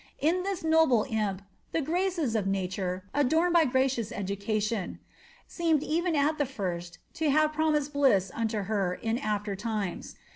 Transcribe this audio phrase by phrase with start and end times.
[0.17, 1.41] In this noble impy
[1.73, 4.97] the graces of nature, adorned by gracious education,
[5.45, 10.15] seemed even at tbe first to have promised bliss unto her in af\er times.